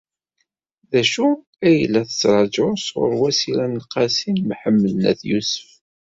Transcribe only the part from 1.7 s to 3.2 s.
la tettṛajuḍ sɣur